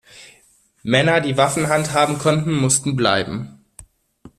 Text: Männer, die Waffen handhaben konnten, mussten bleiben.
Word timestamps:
Männer, 0.81 1.21
die 1.21 1.37
Waffen 1.37 1.69
handhaben 1.69 2.17
konnten, 2.17 2.53
mussten 2.53 2.95
bleiben. 2.95 3.63